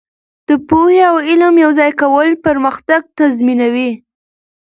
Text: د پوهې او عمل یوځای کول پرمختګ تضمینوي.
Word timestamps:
د 0.47 0.49
پوهې 0.67 0.99
او 1.11 1.15
عمل 1.29 1.53
یوځای 1.65 1.91
کول 2.01 2.29
پرمختګ 2.45 3.01
تضمینوي. 3.17 3.91